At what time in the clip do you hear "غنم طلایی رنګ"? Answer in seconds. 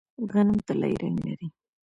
0.31-1.17